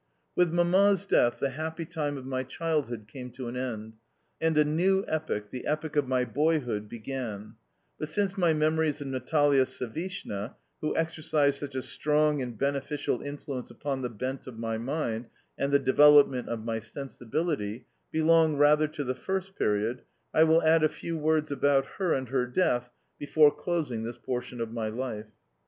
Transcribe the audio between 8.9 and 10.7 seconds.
of Natalia Savishna